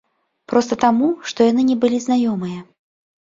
Проста 0.51 0.77
таму, 0.83 1.09
што 1.31 1.47
яны 1.51 1.65
не 1.69 1.77
былі 1.83 2.01
знаёмыя. 2.07 2.59